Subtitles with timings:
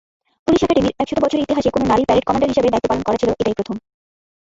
[0.47, 3.57] Police একাডেমীর একশত বছরের ইতিহাসে কোন নারীর প্যারেড কমান্ডার হিসেবে দায়িত্ব পালন করা ছিল এটাই
[3.57, 3.75] প্রথম।